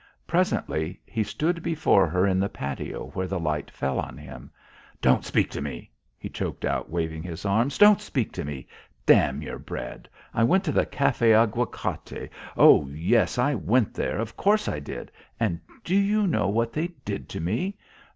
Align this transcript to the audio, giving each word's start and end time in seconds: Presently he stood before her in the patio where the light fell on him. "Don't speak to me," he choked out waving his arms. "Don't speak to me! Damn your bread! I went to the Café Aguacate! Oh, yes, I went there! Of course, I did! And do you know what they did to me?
Presently 0.25 0.99
he 1.05 1.21
stood 1.21 1.61
before 1.61 2.07
her 2.07 2.25
in 2.25 2.39
the 2.39 2.49
patio 2.49 3.11
where 3.13 3.27
the 3.27 3.39
light 3.39 3.69
fell 3.69 3.99
on 3.99 4.17
him. 4.17 4.49
"Don't 4.99 5.23
speak 5.23 5.51
to 5.51 5.61
me," 5.61 5.91
he 6.17 6.27
choked 6.27 6.65
out 6.65 6.89
waving 6.89 7.21
his 7.21 7.45
arms. 7.45 7.77
"Don't 7.77 8.01
speak 8.01 8.31
to 8.31 8.43
me! 8.43 8.67
Damn 9.05 9.43
your 9.43 9.59
bread! 9.59 10.09
I 10.33 10.43
went 10.43 10.63
to 10.63 10.71
the 10.71 10.87
Café 10.87 11.35
Aguacate! 11.39 12.29
Oh, 12.57 12.87
yes, 12.87 13.37
I 13.37 13.53
went 13.53 13.93
there! 13.93 14.17
Of 14.17 14.35
course, 14.35 14.67
I 14.67 14.79
did! 14.79 15.11
And 15.39 15.61
do 15.83 15.95
you 15.95 16.25
know 16.25 16.47
what 16.49 16.73
they 16.73 16.87
did 17.05 17.29
to 17.29 17.39
me? 17.39 17.77